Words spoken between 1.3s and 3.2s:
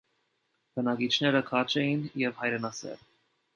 քաջ էին և հայրենասեր։